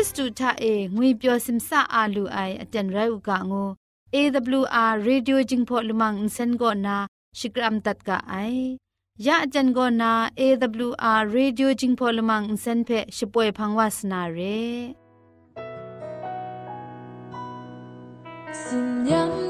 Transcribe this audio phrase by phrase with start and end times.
[0.00, 3.64] ิสตูทาเองวยเปียวซิมซาอาลูไออาจารย์ไรอุกะงู
[4.14, 6.96] AWR Radio Jingpho Lumang Insen go na
[7.38, 8.78] Shikram tat ka ai
[9.26, 14.60] ya ajan go na AWR Radio Jingpho Lumang Insen phe shipoi phangwa sna re
[18.64, 19.49] สัญญาณใ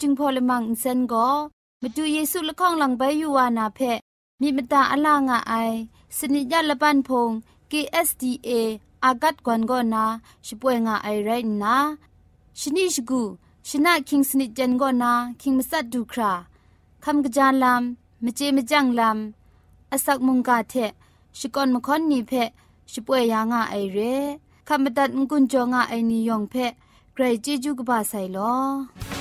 [0.00, 1.28] จึงพอลมังอินเซนก็
[1.82, 3.80] มาดูเยซูละข้องหลังใบยูวานาเพ
[4.40, 5.54] มีมตาอลางอไอ
[6.16, 7.30] สนิยาละปันพง
[7.70, 8.50] KSDA
[9.04, 10.04] อากัดกวนก็นา
[10.46, 11.30] ช่วยงาไอไร
[11.62, 11.76] นะ
[12.60, 13.22] ชนิชกู
[13.68, 16.32] ชนะคิงสนิจันก็นาคิงมัสัดดูครา
[17.04, 20.74] คำกระจายลำมเจมจังลำอาศักมุงกาเท
[21.38, 22.32] ชิกอนมคอนนีเพ
[22.92, 23.98] ช่วยยางาไอเร
[24.68, 26.54] คำบัดงกุนจงาไอนิยองเพ
[27.14, 29.19] ไกรจิจูกบาไซลอ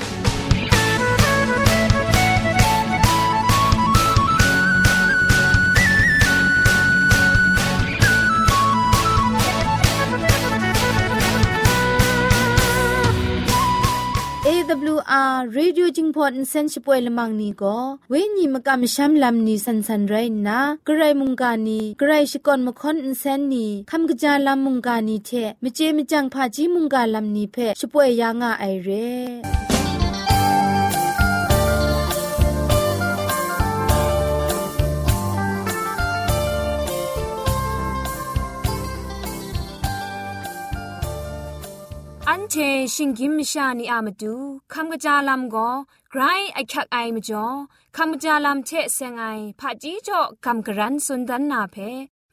[14.70, 20.06] AWR Radio Jingpot Insenchipoi Lamang ni go we ni makam sham lam ni san san
[20.06, 25.18] rai na grai Mungka ni grai shikon makhon insen ni kham gja lam Mungka ni
[25.18, 29.42] the mje mjang pha ji Mungka lam ni phe Shpoi ya nga ai re
[42.52, 42.56] เช
[42.94, 44.36] ชิงกิมชานีอามาดู
[44.74, 45.70] คำกระจาลำก็
[46.12, 46.22] ไกร
[46.54, 47.46] ไอคักไอมาจ่อ
[47.96, 49.26] คำกระจาลำเชเซงไอ
[49.60, 51.76] ผาจีจ่อคำกระรันสุนดันนาเพ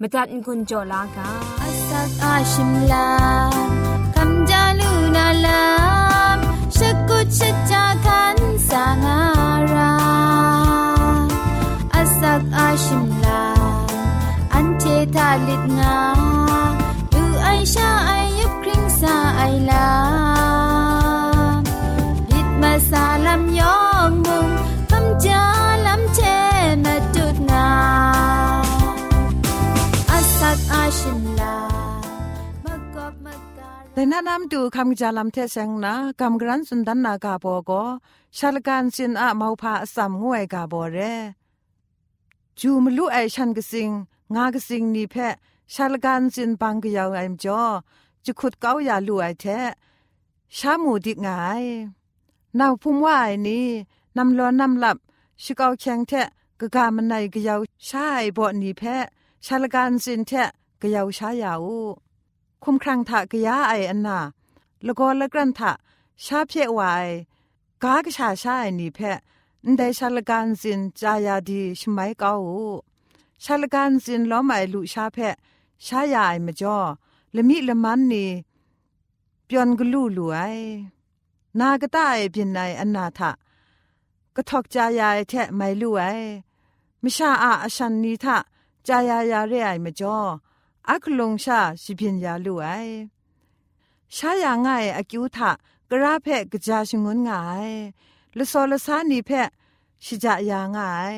[0.01, 1.29] มตัดกุญจ่อลากา
[1.61, 3.09] อัสักอาชิมลา
[4.15, 5.65] คำจาลูนาลา
[6.37, 6.39] ม
[6.77, 6.79] ช
[7.09, 7.41] กุช
[7.71, 9.19] จาคันสางา
[9.73, 9.95] รา
[11.95, 13.43] อัสักอาชิมลา
[14.53, 14.85] อันเท
[15.15, 15.97] ทาลิดงา
[17.13, 18.13] ดูไอชาไอ
[19.47, 19.89] สาไอลา
[22.31, 24.49] ลิดมาสาลำยองมุง
[24.91, 25.43] คำจา
[25.87, 26.21] ลำเช
[26.85, 27.69] มาดุดงา
[30.11, 31.57] อสักอาชิมลา
[32.65, 37.71] มากอบมากาแต่นะนำดูคำจาลำเทเซงนะกำกรันสุนดันนากาโบโก
[38.39, 40.99] ชาลการสินอะมาพาสัมงวยกาโบเร
[42.61, 43.91] จูมลุไอชันกสิง
[44.35, 45.15] งากสิงนี่เพ
[45.75, 47.63] ชาลการสินปังกยาวไอมจอ
[48.27, 49.47] จะขุดเก้าอย่าลุไอแท
[50.57, 51.65] ชาหมูดิงาย
[52.59, 53.67] นาวพุ่มว่าไอนี่
[54.17, 54.97] นำล้อนำหลับ
[55.43, 56.27] ชิเกาแข็งแทะ
[56.61, 59.05] กะกามันในกะยาวชาไอบ่นี่เพะ
[59.47, 60.49] ชาลการสินแทะ
[60.83, 61.65] กะยาวชายาว
[62.63, 64.19] คุมครังทะกะยาไออันนา
[64.87, 65.73] ล้วก็ละกรันทะ
[66.25, 67.09] ชาเพียวาย
[67.83, 69.19] กากะชาชาไอนี่เพะ
[69.71, 72.33] นได้ชาลการสินจายาดีชไมเกา
[73.45, 75.37] ชาลการสินล้อมไอลุชาเพะ
[75.87, 76.79] ชายาไอมจ่อ
[77.35, 78.31] ละมิละมันนี่
[79.47, 80.39] ปยอนกลูลูไอ
[81.59, 83.31] นากะตาไอเปียนไออันาทะ
[84.37, 86.03] กะทอกจายาไอแทะไม่ลูไอ
[87.03, 88.37] มิชาอาอชันนีทะ
[88.87, 90.19] จายายาเรไอมจอ
[90.89, 92.67] อักลงชาสิพิญญาลุไอ
[94.17, 95.51] ชายาง่ายอากิวทะ
[95.91, 97.71] กระเพะกะจาชงนง่าย
[98.37, 99.49] ละโซละสานีเพะ
[100.05, 101.17] ชิจายาง่าย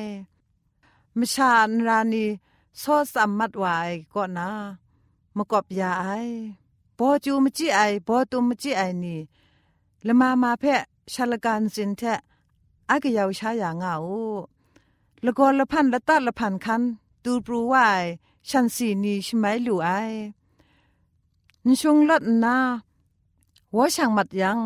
[1.17, 2.25] มชานรานี
[2.79, 4.49] โซสัมมัดวายก็นา
[5.39, 6.07] มกอบยาไอ
[6.97, 9.19] ปอจูมจิไอปอตุมจิไอนี่
[10.07, 12.19] ละมามาเพะชาลการสินแทะ
[12.89, 14.23] อากยาวชายางาอู
[15.25, 16.81] ละกอละพันละตัดละพันคัน
[17.23, 18.05] ตูปรูวาย
[18.49, 19.89] ฉันสีนีใช่ไหมลูไอ
[21.65, 22.57] นชงลัดนา
[23.75, 24.59] ว่าช่างมัดยัง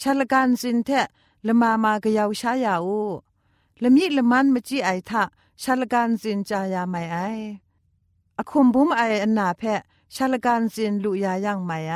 [0.00, 1.06] ชาลการสินแทะ
[1.46, 3.02] ละมามากยาวชายาอู
[3.82, 5.22] ละมีละมันมจีไอทะ
[5.62, 7.16] ชาลการสินจายาไม่ไอ
[8.38, 9.80] อคุมบุมไออันนาเพะ
[10.14, 11.94] ชาลการสินลุยายังไม่ไอ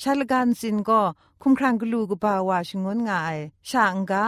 [0.00, 1.00] ชาลการสินก็
[1.40, 3.36] คุมครังกลูกบาวาชงนงาย
[3.68, 4.26] ช่างกา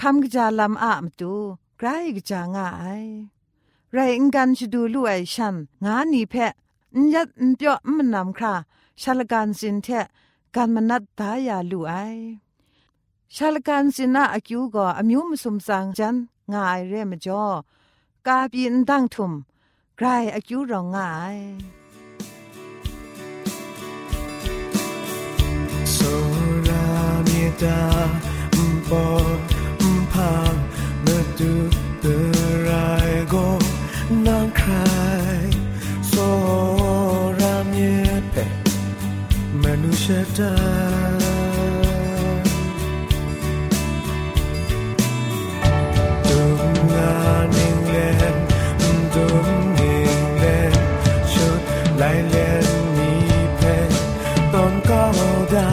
[0.00, 1.32] คำกจาลำอามตู
[1.78, 2.68] ไกรกจางา
[3.00, 3.04] ย
[3.92, 6.52] ไรอิงกันชดูลู่ไอชันงานีเพะ
[6.96, 8.54] นยัดนเปียมันนำครา
[9.00, 10.06] ชาลการสินเทะ
[10.54, 11.92] การมนัดตายาลู่ไอ
[13.34, 16.16] ชาลการสินะอากิวก็อมิวมสุมสังจัน
[16.52, 17.44] งายเรมจ่อ
[18.26, 19.32] กาบีนดังทุม
[19.96, 21.38] ไกรอากิวรองงาย
[27.54, 28.10] Soramita
[28.52, 29.04] mpo
[29.80, 30.58] mpang
[31.04, 31.70] medu
[32.02, 33.58] berai go
[34.10, 35.50] nang cry
[36.10, 37.36] Soramite
[39.62, 40.52] manushata
[46.26, 47.14] Dunga
[47.54, 48.36] ning len
[49.14, 50.74] dung ning len
[51.30, 51.62] chut
[51.98, 53.12] lai len mi
[53.60, 53.76] pe
[54.52, 55.68] ton cao da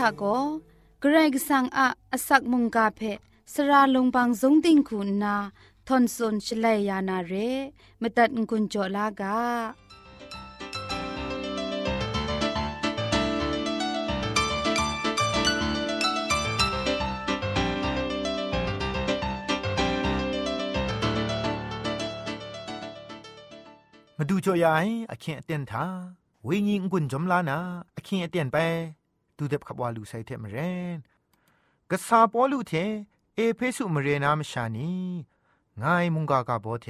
[0.07, 0.25] jan ทาโก
[1.01, 3.01] เกรกสังอะอสักมุงกาเพ
[3.53, 5.37] สระลงบางสงติงคุณนา
[5.87, 7.33] ทอนซนชลัยยานาเร
[8.01, 9.39] มตัดกุญจลากา
[24.19, 25.85] มาดูจอยายอเคียเตียนทา
[26.45, 27.59] เวญิงกุนจอมลานา
[27.97, 28.57] อเคียเตียนไป
[29.37, 30.57] ดูเด็บขับวาลูไซเทมเร
[30.97, 30.99] น
[31.91, 32.73] กษาปอลูเท
[33.35, 34.93] เอเพสุมเรนามชานี
[35.83, 36.87] งายมุงกากาโบเท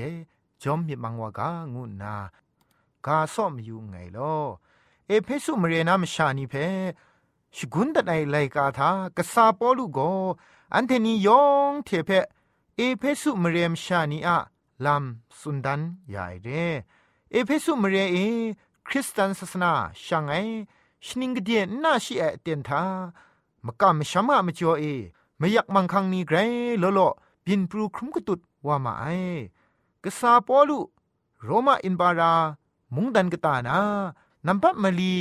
[0.62, 2.14] จอมมิมังวากางูนา
[3.06, 4.36] กาซ่อมอยู่ไงลอ
[5.06, 6.54] เอเพสุมเรนามชานีเพ
[7.56, 9.98] ชกุนตะไนไลกาทากษาปอลูโก
[10.74, 12.10] อันเทนียองเทเพ
[12.76, 14.38] เอเพสุมเรมชานีอะ
[14.84, 15.04] ลัม
[15.38, 16.48] สุนดันใหญ่เร
[17.32, 18.16] เอเพสุมเรเอ
[18.86, 19.72] คริสตันศาสนา
[20.04, 20.34] ช่างไอ
[21.06, 22.82] ชนิงกเดียนน่าชีเอเตียนทา
[23.66, 24.84] มกำมชมามจ่อเอ
[25.38, 26.36] ไม่อยากมังคังนี้ไกร
[26.80, 27.00] โลโล
[27.44, 29.04] บินปรูครุมกตุดว่ามาไอ
[30.04, 30.80] กษาปอลุ
[31.44, 32.34] โรมาอินบารา
[32.94, 33.80] มุงดันกตานา
[34.46, 35.16] นัมปัมลี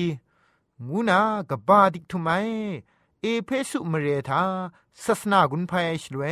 [0.87, 2.29] งูนากบาดิกทุไม
[3.21, 4.41] เอเพสุมเรธา
[5.03, 6.23] ศาสนากุนภัยชลเว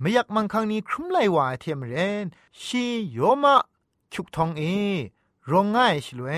[0.00, 2.26] ไม่อยากมังคังนี้ครุมไลว่าเทียมเรน
[2.62, 3.56] ชีโยมา
[4.12, 4.62] ชุกทองเอ
[5.50, 6.28] รองง่ายชลเว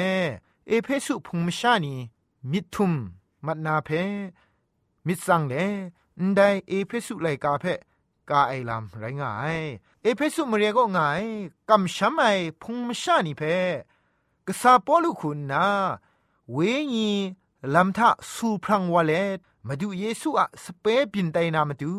[0.67, 1.97] เอเพสุพุงมชานี
[2.51, 2.93] มิทุม
[3.47, 3.91] มัดนาเพ
[5.07, 5.55] มิสังเล
[6.27, 7.65] นไดเอเพสุไลกาเพ
[8.31, 9.59] กาไอลำไรง่าย
[10.03, 11.25] เอเพสุมเรียก็ง่าย
[11.69, 12.23] กำช้ำไอ
[12.63, 13.43] พุงมชานีเพ
[14.47, 15.67] กษาปอลุคุณนา
[16.53, 16.59] เว
[16.95, 17.11] ญี
[17.75, 19.13] ลำทะสูพรังวาเล
[19.67, 21.93] มาดูเยซูอะสเปปินไตนามาดู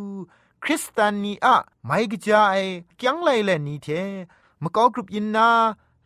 [0.63, 1.55] คริสตานีอะ
[1.85, 2.61] ไม่กจาย
[3.03, 3.87] ยังไลเลนีเท
[4.63, 5.49] มกอกรุปยินนา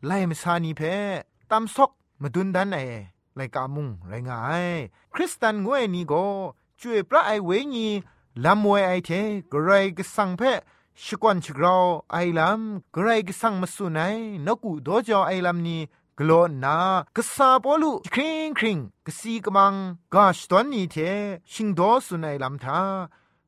[0.05, 0.81] ไลมสานีเพ
[1.51, 2.79] ตามซอกมาดุนดันไอ
[3.35, 4.67] ไลกามุงไรงาย
[5.13, 6.25] คริสตันงวยนี่ก็
[6.79, 7.87] จ่วยพระไอเวญี
[8.43, 9.11] ลำมวยไอเท
[9.51, 10.41] กรายกสังเพ
[11.03, 11.75] ชกวนชกรา
[12.11, 15.81] ไอลำกรายกสังมาสุนัยนกูโดจอไอลำนี้
[16.19, 16.77] กลอนนา
[17.15, 19.73] กษาปอลุคริงคริงกสีกมัง
[20.13, 20.95] กาชตอนนี้เท
[21.51, 22.81] ชิงโดสุนัยลำทา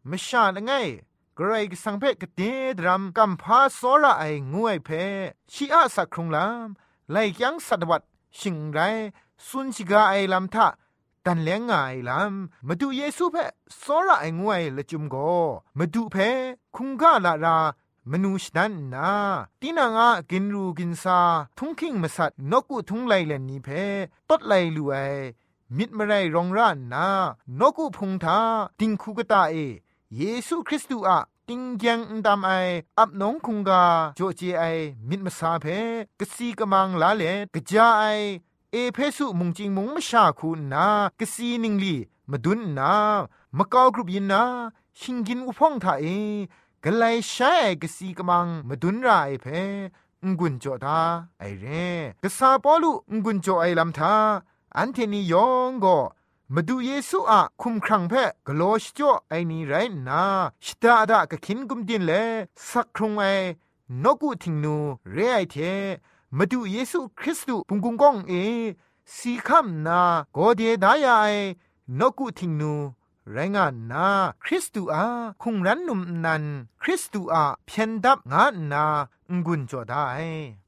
[0.10, 0.72] มชาละไง
[1.38, 2.42] กรกสังเพกเต
[2.80, 4.24] ดรัมกัมพาโซระไอ
[4.54, 4.90] งวยเพ
[5.54, 8.02] ชีอาสักครุงลำไลยังสัตวัด
[8.40, 8.80] ชิงไร
[9.48, 10.68] สุนชิกาไอลำทะ
[11.26, 11.74] ตันเลงไง
[12.10, 13.36] ลำมาดูเยซูเพ
[13.84, 15.16] สอระไองวยละจุมโก
[15.78, 16.16] มาดูเพ
[16.76, 17.58] คุงกาลารา
[18.12, 19.12] มนูชนันนา
[19.62, 21.20] ตีนางากินรูกินซา
[21.58, 23.70] ทุงคิงมาสัตนกุทุงไลเลนนี้เพ
[24.30, 24.96] ตดไลลูไอ
[25.78, 27.08] มิดมาไรรองร้านนา
[27.60, 28.40] นกุพงทา
[28.80, 29.56] ติงคูกตาเอ
[30.16, 32.52] เยซูคริสต์อะติงยังดำไอ
[33.00, 33.84] อับน้องคุงกา
[34.16, 34.64] โจเจไอ
[35.10, 35.66] มิดมาซาเพ
[36.20, 37.24] กสีกมังลาเล
[37.54, 38.04] กจาไอ
[38.78, 40.88] เอเพสุมุงจิงมุงมชาคูนา
[41.20, 41.96] กสีนิงลี
[42.32, 42.94] มาดุนนา
[43.58, 44.44] มะกากรุบยินนา
[45.00, 46.06] ชิงกินอุพองทาเอ
[46.84, 49.46] กไลใช้กสีกมังมาดุนราไอเพ
[50.24, 51.00] งกุนจอทา
[51.40, 51.88] ไอเร่
[52.24, 54.16] กษาปอลุงกุนจอไอลำทา
[54.78, 55.98] อันเทนียองก็
[56.54, 59.74] มาดูเยซูอะคุมครังเพะกโลชจ่อไอนี่ไร
[60.08, 60.24] นา
[60.66, 62.12] ชตาดากะคินกุมดินเล
[62.70, 63.24] สักครุงไอ
[64.04, 64.76] นกุทิงนู
[65.14, 65.58] เรไอเท
[66.38, 68.34] มาดูเยซูคริสต์ปุงกุงกองเอ
[69.16, 70.02] สีคำนา
[70.34, 71.34] โกเดดายาย
[72.00, 72.74] นกุทิงนู
[73.32, 74.08] ไรงานนา
[74.44, 75.06] คริสตูอา
[75.42, 76.44] คุงรันนุมนัน
[76.82, 78.86] คริสตูอาเพียนดับงานนา
[79.46, 80.06] งุนจอดได้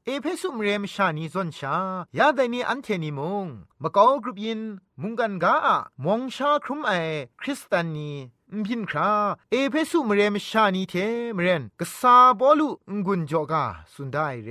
[0.04, 1.76] เอเพสุมเรมชานีซอนชา
[2.18, 3.46] ยาไดนีอันเทนิมง
[3.82, 4.60] มะกอกรุปยิน
[5.00, 5.56] มุงกันกา
[6.04, 6.92] มองชาครุมไอ
[7.40, 8.10] คริสตานี
[8.56, 9.12] มพินครา
[9.50, 10.94] เอเพสุมเรมชานีเท
[11.36, 12.68] มเรนกษาบอลุ
[13.06, 14.50] งุนจอกาสุนได้เร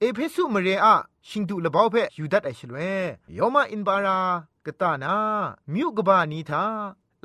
[0.00, 0.96] เอเพสุมเรอะ
[1.28, 2.76] ชิงตุละบ่าวเพยูดัดไอชลเว
[3.36, 4.18] ยอมาอินบารา
[4.66, 5.16] กตานา
[5.72, 6.64] มิวกบานีทา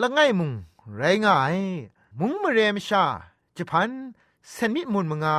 [0.02, 0.52] ละไงมุง
[0.96, 1.58] ไรง่าย
[2.20, 3.06] มุงมเรมชา
[3.56, 3.92] จะพัน
[4.52, 5.38] เซนมิมุนมงา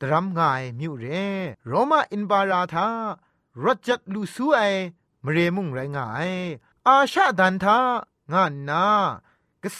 [0.00, 1.04] ดรัมง่ายมิวเร
[1.66, 2.88] โรมาอินบาราทา
[3.62, 4.60] รจัดลูซูไอ
[5.24, 6.30] มเรมุงไรง่าย
[6.86, 7.78] อาชาดันทา
[8.32, 8.84] งานนา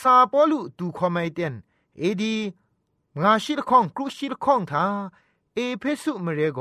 [0.00, 1.54] ษาปอลุตูคอมไมเตน
[1.98, 2.36] เอดี
[3.22, 4.84] งาชิลข้องกรุชิลข้องทา
[5.54, 6.60] เอเพสุมเรโก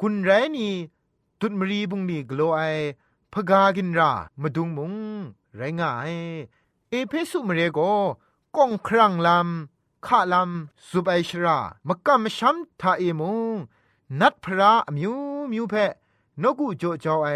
[0.00, 0.74] กุนไรนี่
[1.40, 2.60] ตุดมรีบุงนี่กลัวไอ
[3.32, 4.94] พกากินรามาดุงมุง
[5.56, 6.12] ไรงาย
[6.90, 7.78] เอเพสุมเรโก
[8.56, 13.56] ก้องครังลำข้าลำสุบไอชรามกำมช้ำทาเอมุง
[14.20, 15.14] นัดพระมิว
[15.52, 15.74] มิวเพ
[16.42, 17.28] นกุโจเจ้าไอ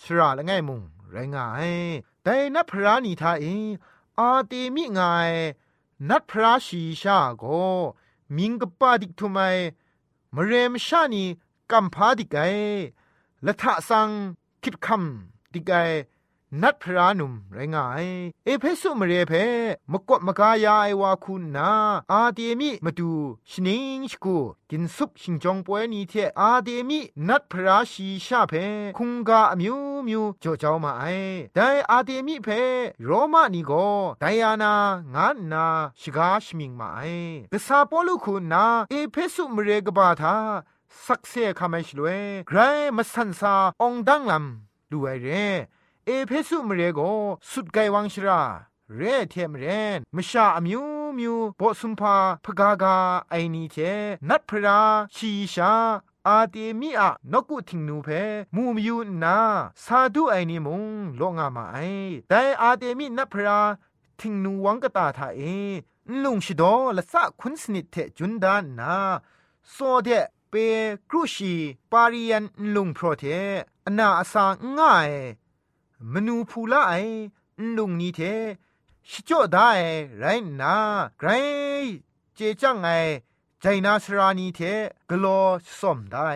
[0.00, 1.70] ชราละไงมุงไรงาย
[2.22, 3.44] แต่นัดพระนี่ทาเอ
[4.18, 5.32] อาเตมิงาย
[6.08, 7.44] นัดพระชีชาโก
[8.36, 9.38] มิงกปาดิกทุไม
[10.34, 11.24] มเรมชานี
[11.70, 12.36] กัมพาดิกไก
[13.46, 14.08] ละทะสัง
[14.62, 15.72] คิดคำดิกไก
[16.62, 18.06] นัดพระนุมไรงาย
[18.44, 19.32] เอเพสุมเรเพ
[19.92, 21.70] มกดมกายาไอวาคุณนา
[22.12, 23.12] อาเดมิมาดู
[23.50, 24.36] ชนิงชกู
[24.70, 28.52] กินซุปชิงจองป่วยนี้เทอาเดมินัดพระชีชาเพ
[28.98, 31.04] คุงกาอมิวมิวจ่อเจ้ามาไอ
[31.54, 32.48] แต่อาเดมิเพ
[33.04, 33.72] โรมานีโก
[34.20, 34.74] ไดอานา
[35.14, 35.66] งานนา
[36.00, 37.00] ชิกาชมิงมาไอ
[37.52, 40.36] กษาปอลุคุณนาเอเพสุมเรกบาทา
[41.04, 42.58] สักเซคาไม่ชลวยไกร
[42.96, 47.00] มาสันซาองดังลำดูไอเรเอเพสุมเรโก
[47.50, 48.42] สุดไกวังชรา
[48.96, 49.64] เรเทมเร
[49.96, 50.84] นมชาอมิว
[51.18, 52.96] มิวบอสุมพาพกากา
[53.30, 53.76] ไอนีเท
[54.28, 54.80] นัดพรา
[55.14, 55.72] ชีชา
[56.28, 58.08] อาเตมีอะนกุทิงนูเพ
[58.54, 59.38] มูมยูนา
[59.84, 60.84] ซาดูไอนีมุง
[61.16, 61.76] โลงามาไอ
[62.28, 63.60] แต่อาเตมีนัพรา
[64.18, 65.42] ทิงนูวังกตาทาเอ
[66.22, 66.62] ลุงชิโด
[66.96, 68.94] ละสะคุณสนิทเทจุนดานนา
[69.70, 70.08] โซเด
[70.50, 70.54] เป
[71.10, 71.54] กรุชี
[71.92, 72.44] ปาริยัน
[72.74, 73.24] ลุงโปรเท
[73.86, 74.44] อนาอาสา
[74.78, 75.10] ง่าย
[76.12, 76.94] มนูพูละไอ
[77.76, 78.20] ลุงนี้เท
[79.08, 79.70] ชิจ่อได้
[80.18, 80.24] ไร
[80.60, 80.74] นา
[81.18, 81.28] ไกร
[82.34, 82.88] เจจังไง
[83.60, 84.60] ใจนาสรานีเท
[85.10, 85.40] กลอ
[85.78, 86.28] สมได้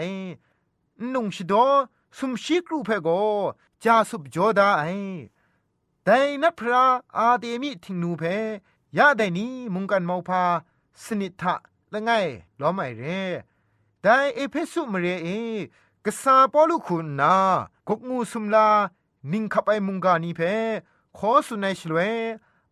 [1.13, 1.67] นุงชิดอ
[2.17, 3.09] สุมชิกรูเพโก
[3.85, 4.85] จาสุบจอดาไอ
[6.05, 6.85] แต่นัพระ
[7.17, 8.23] อาเดมิทิงนูเพ
[8.97, 10.43] ยาได้นี้มุงกันมอพา
[11.05, 11.55] สนิทะ
[11.93, 12.11] ละไง
[12.61, 13.03] ล้อมไอเร
[14.03, 15.29] แต่เอเพสุมเรเอ
[16.05, 17.35] กษาปอลุคุณนา
[17.89, 18.69] กกงูสุมลา
[19.33, 20.41] นิ่งขับไอมุงกานีเพ
[21.19, 21.99] ขอสุนัยชลเว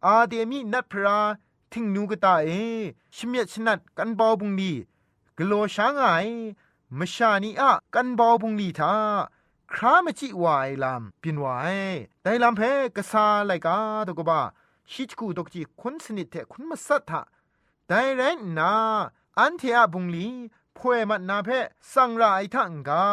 [0.06, 1.18] อาเดมีนัดพรา
[1.72, 2.48] ทิงนูกตาเอ
[3.14, 4.72] ชิเมียชนัดกันบอบุงดี
[5.38, 6.02] กโลช้างไง
[6.98, 8.94] มชานีอะกันบอบุงดีทา
[9.72, 11.78] ครามจิวายลำปินวาย
[12.22, 12.60] แต่ลำเพ
[12.96, 14.40] กษาไลกาตกบ้า
[14.90, 17.22] ชิจกูตกจีคนสนิทเทคนมาสัทธะ
[17.86, 18.74] แต่เรนนา
[19.38, 20.26] อันเทียบุงลี
[20.76, 21.48] พวยมันนาเพ
[21.92, 23.06] สังรายทังกา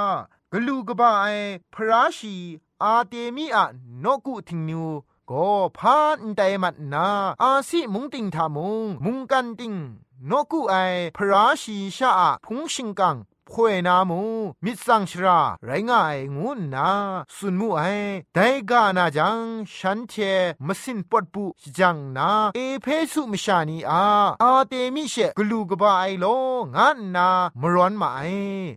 [0.52, 1.28] กลูกบ้าไอ
[1.74, 2.36] พระชี
[2.84, 3.66] อาเตมีอะ
[4.04, 4.86] นกุทิงนิว
[5.30, 7.08] ก็พานไดมันนา
[7.42, 9.74] อาสิมุงติงทามุงมุงกันติง
[10.30, 10.76] นกุไอ
[11.16, 12.12] พระชีชา
[12.46, 13.16] พุงชิงกัง
[13.52, 14.22] พวยนามู
[14.64, 16.90] มิสังชราไรงายงูนา
[17.36, 17.82] สุนมูไอ
[18.36, 19.40] ไดกานาจัง
[19.76, 20.14] ฉันเท
[20.68, 21.46] มสินปดปุ
[21.78, 24.04] จังนาเอเพสุมชานีอา
[24.44, 26.26] อาเตมิเชกลูกบาไอโล
[26.76, 27.30] งานนา
[27.62, 28.22] มร้อนมาไอ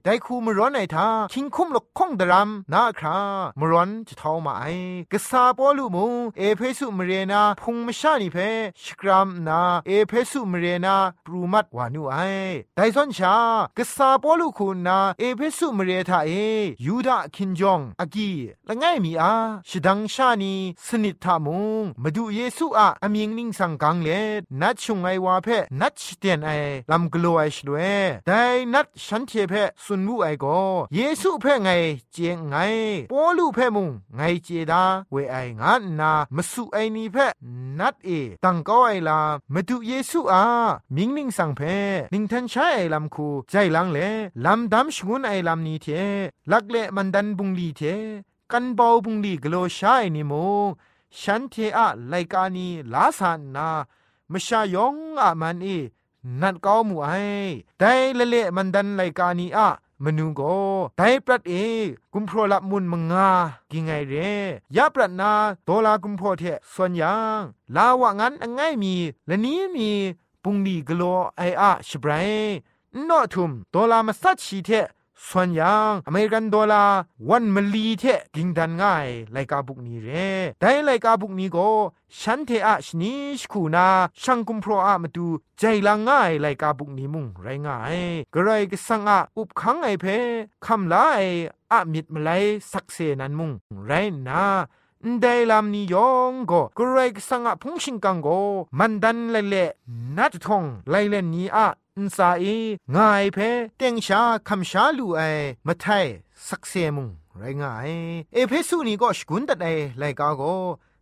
[0.05, 3.19] ไดคูมร้อนไอทาคิงคุมลกคงดรัมนาครา
[3.59, 4.65] มร้อนจะเท้ามาไอ
[5.13, 6.07] กษาปอลูมู
[6.39, 8.39] เอเพสุมเรนาพุงมชานีเพ
[8.83, 12.17] ชกรามนาเอเพสุมเรนาปรูมัดวานุไอ
[12.77, 13.35] ไดซอนชา
[13.79, 16.33] กษาปอลูคณนาเอเพสุมเรทาเอ
[16.87, 18.31] ยูดาคินจองอากี
[18.69, 19.35] ละไงมีอา
[19.69, 20.55] ชดังชานี
[20.87, 24.09] สนิททามุงมาดูเยซูอะอเมียงนิงสังกังเล
[24.61, 25.49] นัดชงไอวาเพ
[25.81, 26.51] นัดชเตียนไอ
[26.91, 27.77] ลำกลัวไอชลเว
[28.27, 28.41] แต่
[28.75, 30.47] นัดฉันเทเพสุนมูไอโก
[30.95, 31.71] เยซูเพไง
[32.13, 32.57] เจงไง
[33.13, 37.17] ปอลูเพมุงไงเจดาเวไองานนามสุไอนีเพ
[37.79, 38.11] นัดเอ
[38.45, 39.21] ตังก็ไอลา
[39.55, 40.45] มาดูเยซูอะ
[40.97, 41.61] มิงนิงสังเพ
[42.13, 43.99] นิงทันใช้ไอลำคูใจลังเล
[44.45, 45.87] ลำดำชงุนไอลำนี้เท
[46.51, 47.83] ลักเละมันดันบุงลีเท
[48.53, 50.33] กันเบาบุงลีกโลชายนิโม
[51.21, 53.69] ฉันเทอะไลกานีลาสานนา
[54.33, 55.67] มชายองอะมันเอ
[56.41, 57.11] นัดก้ามูไอ
[57.79, 59.69] แต่ละเละมันดันไลกานีอะ
[60.05, 60.41] มนูโก
[60.97, 61.55] ไดปรัดเอ
[62.13, 63.29] กุมพรละมุนมงา
[63.71, 64.15] กิงไงเร
[64.77, 65.33] ยะปรัดนา
[65.65, 67.41] โตลากุมพรเทส่วนยัง
[67.77, 68.95] ลาวะงั้นง่ายมี
[69.27, 69.91] และนี้มี
[70.43, 71.03] ปุงดีกโล
[71.37, 72.31] ไออะชบราย
[73.09, 74.71] นอทุมโตลามาสัตชีเท
[75.27, 80.11] ส่วนยังอเมริกันดอลลาร์วันมลีเทกิงดันง่ายไลกาบุกนี้เร
[80.61, 81.69] ได้ไลกาบุกนี้ก็
[82.21, 83.89] ฉันเทอะชนิชคูนา
[84.23, 85.27] ช่างกุมพรอะมาดู
[85.59, 87.99] ใจละง่ายไลกาบุกนี้มุงไรง่าย
[88.35, 90.05] กระไรก็สังอะอุบขังไอเพ
[90.65, 92.31] คำลาไอะมิดมาไล
[92.73, 93.51] สักเซนันมุง
[93.87, 93.93] ไร
[94.29, 94.43] นา
[95.23, 98.41] ได้ลำนิยองก็กรก็สังอะพงชิงกังก็
[98.79, 99.71] มันดันเละเละ
[100.17, 101.67] นัดทองไลเลนนี้อะ
[101.99, 102.47] อินซาเอ
[102.97, 103.39] งายเพ
[103.77, 105.21] เต็งชาคำชาลูไอ
[105.67, 106.07] มาไทย
[106.47, 107.91] สักเซมุงไรงาย
[108.33, 109.67] เอเพสุนี่ก็สกุนตัดไอ
[109.99, 110.43] ไลกาโก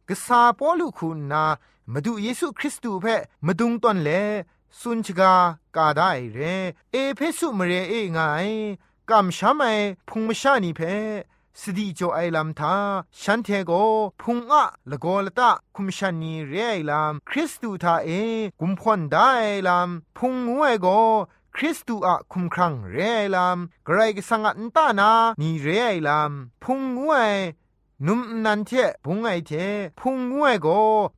[0.08, 1.44] กษาปอลูคุณนา
[1.92, 3.06] มาดูเยซูคริสต์เพ
[3.46, 4.10] มาดุงตอนเล
[4.80, 5.34] สุนชกา
[5.76, 6.40] กาได้เร
[6.92, 8.48] เอเพสุมเรเองาย
[9.10, 9.64] กำช้ำไอ
[10.08, 10.80] พุงมชานีเพ
[11.58, 12.76] สดีโจไอลัมทา
[13.20, 13.72] ฉันเทโก
[14.22, 18.08] พุงอะละโกละตะคุมชันนีเรไอลัมคริสตูทาเอ
[18.60, 19.30] กุมพอนได้
[19.68, 20.86] ลัมพุงงวยโก
[21.56, 26.32] คริสตูอะคุมครังเรไอลัมไกรกสังอันตานานีเรไอลัม
[26.62, 27.32] พุงงวย
[28.06, 28.70] นุมนันเท
[29.04, 29.52] พุงไอเท
[30.00, 30.68] พุงงวยโก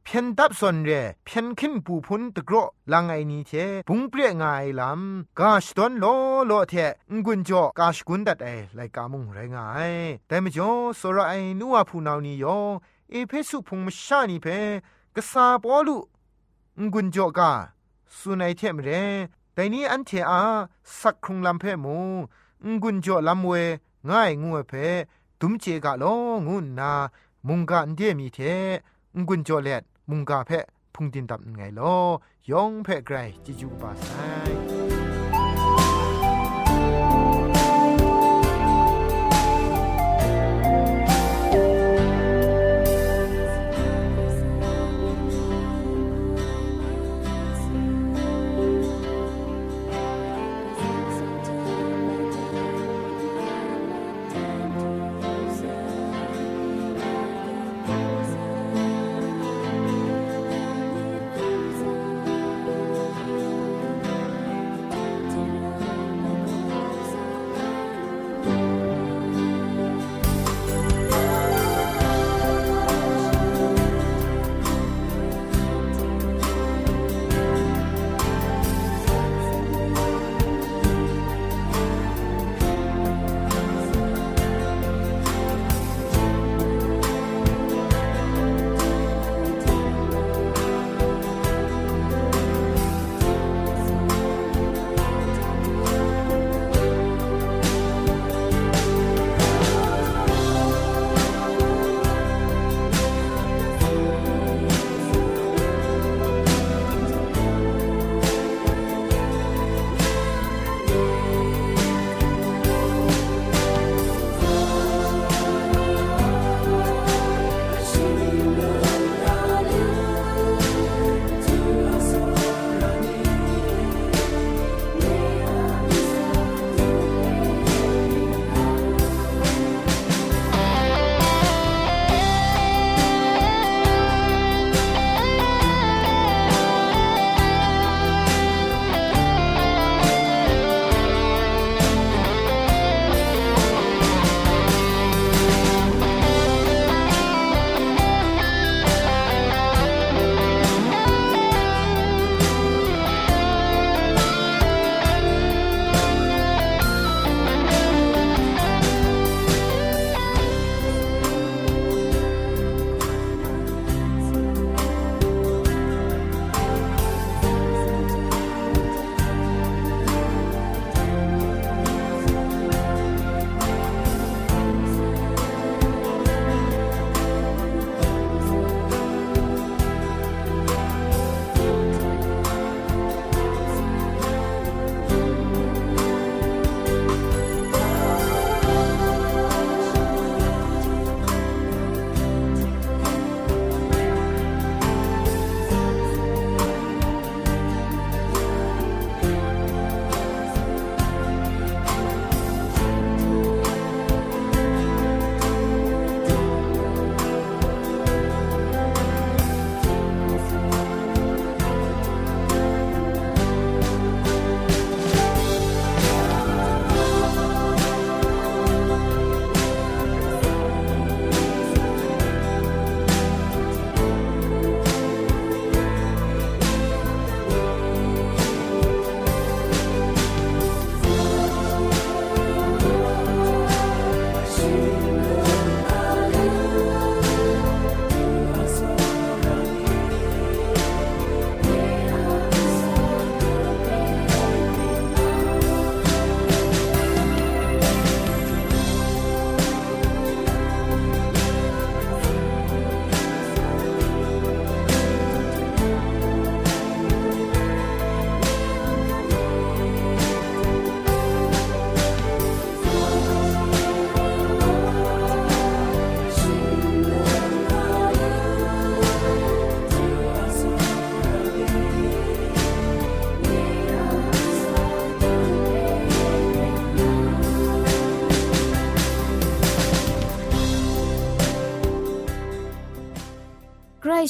[0.04, 0.90] เพียนดับสนเร
[1.24, 3.52] เพียนขึ้นปูพุนตะกรอลังไอนีเท
[3.88, 4.46] พุงเปรียงไอ
[4.80, 6.04] ลำกาชตอนโล
[6.46, 6.74] โลเท
[7.12, 9.94] งกุนจ่อกาชกุนดัดไอไลกามุงไรงาย
[10.26, 12.72] แต่มจ่อสระไอนัวผู้นานี้ยอง
[13.10, 14.46] เอเพสุพุงมชานีเพ
[15.14, 15.96] กษาปอลุ
[16.82, 17.50] งกุนจ่อกา
[18.16, 18.88] สุนัยเทมเร
[19.54, 20.40] แต่นี้อันเทอา
[21.00, 21.96] สักครุงลำเพมู
[22.66, 23.52] งกุนจ่อลำเว
[24.10, 24.72] ง่ายงัวเพ
[25.44, 26.04] ดุมเจกะโล
[26.46, 26.92] งุนนา
[27.48, 28.38] มุงกะอันเดียมีเท
[29.26, 30.50] งุนจอเลดมุงกะเพ
[30.94, 31.96] พุงดินตับไงลอ
[32.50, 34.71] ยองเพไกรจิจูบาไซ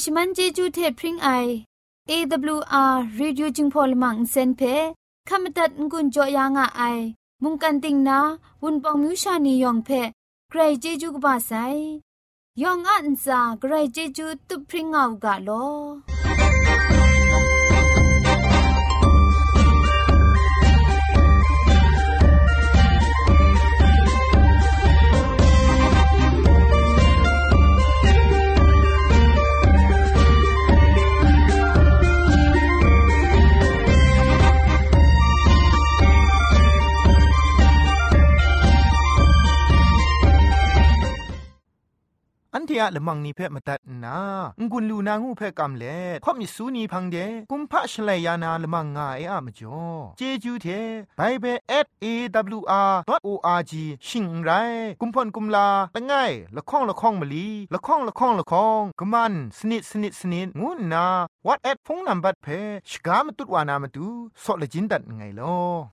[0.03, 1.29] ชมันเจจูเทพริงไอ
[2.09, 4.61] AWR Radio จึงพอลมังเซนเพ
[5.29, 6.99] ขมตัดงุนจอยางอ้าย
[7.43, 8.19] มุงกันติงนา
[8.61, 9.89] วุนปองมิวชานียองเพ
[10.49, 11.51] ใครเจจูกบาไซ
[12.61, 15.49] ยองอันซาใครเจจูตุพริงเอากาโล
[42.67, 44.17] เทียละมังนิเพ่มาตัดนา
[44.71, 47.17] งุนลูนางูเพ่กำเล่ข่อมิสูนีพังเด
[47.51, 49.81] กุมพะชเลยานาละมังงาเออะมจ่อ
[50.17, 50.67] เจจูเท
[51.17, 51.45] ไปเบ
[51.85, 52.05] สเอ
[52.63, 54.51] วอาร์โออาร์จิชิงไร
[55.01, 56.13] กุมพ่นกุมลาละไง
[56.55, 61.05] ละข้องละข้องมะลีละข้องละข้องละข้องกะมันสนิดสนิดสนิดงูนา
[61.45, 62.47] วอทแอทโฟนนัมเบอร์เพ
[62.89, 64.07] ชกามตุดวานามาดู
[64.43, 65.92] สอเลจินดัดไงลอ